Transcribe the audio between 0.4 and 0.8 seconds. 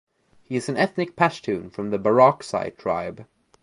He is an